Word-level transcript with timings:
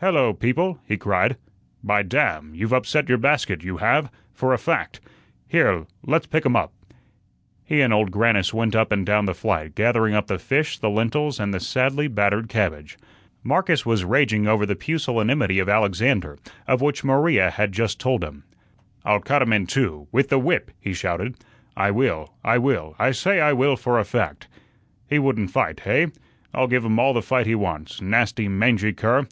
"Hello, 0.00 0.32
people," 0.32 0.78
he 0.88 0.96
cried. 0.96 1.36
"By 1.84 2.02
damn! 2.02 2.54
you've 2.54 2.72
upset 2.72 3.10
your 3.10 3.18
basket 3.18 3.62
you 3.62 3.76
have, 3.76 4.10
for 4.32 4.54
a 4.54 4.58
fact. 4.58 5.00
Here, 5.46 5.84
let's 6.02 6.24
pick 6.26 6.46
um 6.46 6.56
up." 6.56 6.72
He 7.62 7.82
and 7.82 7.92
Old 7.92 8.10
Grannis 8.10 8.54
went 8.54 8.74
up 8.74 8.90
and 8.90 9.04
down 9.04 9.26
the 9.26 9.34
flight, 9.34 9.74
gathering 9.74 10.14
up 10.14 10.28
the 10.28 10.38
fish, 10.38 10.78
the 10.78 10.88
lentils, 10.88 11.38
and 11.38 11.52
the 11.52 11.60
sadly 11.60 12.08
battered 12.08 12.48
cabbage. 12.48 12.96
Marcus 13.42 13.84
was 13.84 14.02
raging 14.02 14.48
over 14.48 14.64
the 14.64 14.76
pusillanimity 14.76 15.58
of 15.58 15.68
Alexander, 15.68 16.38
of 16.66 16.80
which 16.80 17.04
Maria 17.04 17.50
had 17.50 17.72
just 17.72 18.00
told 18.00 18.24
him. 18.24 18.44
"I'll 19.04 19.20
cut 19.20 19.42
him 19.42 19.52
in 19.52 19.66
two 19.66 20.08
with 20.10 20.30
the 20.30 20.38
whip," 20.38 20.70
he 20.80 20.94
shouted. 20.94 21.34
"I 21.76 21.90
will, 21.90 22.32
I 22.42 22.56
will, 22.56 22.96
I 22.98 23.10
say 23.10 23.42
I 23.42 23.52
will, 23.52 23.76
for 23.76 23.98
a 23.98 24.04
fact. 24.06 24.48
He 25.06 25.18
wouldn't 25.18 25.50
fight, 25.50 25.80
hey? 25.80 26.06
I'll 26.54 26.66
give 26.66 26.86
um 26.86 26.98
all 26.98 27.12
the 27.12 27.20
fight 27.20 27.44
he 27.44 27.54
wants, 27.54 28.00
nasty, 28.00 28.48
mangy 28.48 28.94
cur. 28.94 29.26